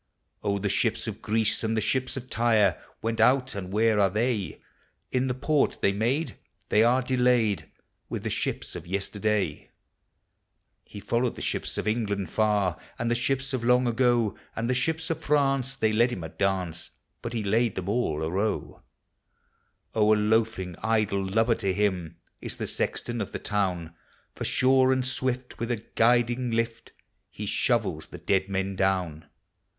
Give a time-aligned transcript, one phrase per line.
[0.41, 4.09] Oh, the ships of Greece and the ships of Tyre Went out, and where are
[4.09, 4.59] the.\?
[5.11, 6.37] In the port they made,
[6.69, 7.69] they are delayed
[8.09, 9.69] With the shi{>s of yesterday.
[10.85, 12.79] He followed the ships of England far.
[12.97, 15.65] As the ships of long ago; And the ships of Franc..
[15.65, 16.89] tlu N led hini a dance,
[17.23, 18.81] lint he laid them all arow.
[19.93, 23.93] Oh, a loafing, idle lubber to him Is the sexton of the town;
[24.33, 26.91] For sure and swift, will) a guiding lift,
[27.37, 29.25] Ho shovels the dead men down.